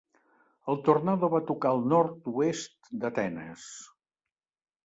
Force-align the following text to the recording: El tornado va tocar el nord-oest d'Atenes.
El 0.73 0.79
tornado 0.87 1.29
va 1.33 1.41
tocar 1.51 1.75
el 1.77 1.85
nord-oest 1.93 2.75
d'Atenes. 3.05 3.71